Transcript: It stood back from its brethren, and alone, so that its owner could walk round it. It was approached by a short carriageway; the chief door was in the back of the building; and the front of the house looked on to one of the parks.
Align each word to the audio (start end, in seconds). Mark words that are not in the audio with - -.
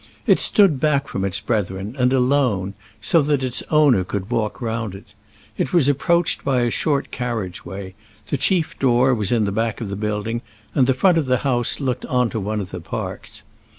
It 0.25 0.39
stood 0.39 0.79
back 0.79 1.07
from 1.07 1.23
its 1.23 1.39
brethren, 1.39 1.95
and 1.99 2.11
alone, 2.11 2.73
so 3.01 3.21
that 3.21 3.43
its 3.43 3.61
owner 3.69 4.03
could 4.03 4.31
walk 4.31 4.59
round 4.59 4.95
it. 4.95 5.05
It 5.59 5.73
was 5.73 5.87
approached 5.87 6.43
by 6.43 6.61
a 6.61 6.71
short 6.71 7.11
carriageway; 7.11 7.93
the 8.29 8.37
chief 8.37 8.79
door 8.79 9.13
was 9.13 9.31
in 9.31 9.45
the 9.45 9.51
back 9.51 9.79
of 9.79 9.89
the 9.89 9.95
building; 9.95 10.41
and 10.73 10.87
the 10.87 10.95
front 10.95 11.19
of 11.19 11.27
the 11.27 11.37
house 11.45 11.79
looked 11.79 12.07
on 12.07 12.31
to 12.31 12.39
one 12.39 12.59
of 12.59 12.71
the 12.71 12.81
parks. 12.81 13.43